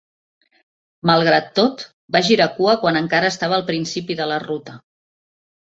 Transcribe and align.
Malgrat 1.09 1.51
tot, 1.59 1.83
va 2.17 2.23
girar 2.29 2.49
cua 2.57 2.75
quan 2.87 2.99
encara 3.03 3.31
estava 3.37 3.57
al 3.61 3.69
principi 3.71 4.21
de 4.25 4.31
la 4.35 4.43
ruta. 4.49 4.79